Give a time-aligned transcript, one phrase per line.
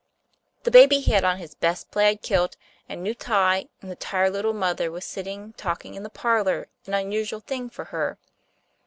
[0.63, 2.57] The baby had on his best plaid kilt
[2.89, 6.95] and new tie, and the tired little mother was sitting talking in the parlor, an
[6.95, 8.17] unusual thing for her.